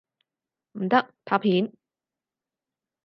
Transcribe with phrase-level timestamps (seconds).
[0.71, 1.71] 唔得，拍片！